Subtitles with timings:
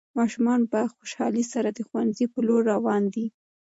[0.19, 3.25] ماشومان په خوشحالۍ سره د ښوونځي په لور روان دي.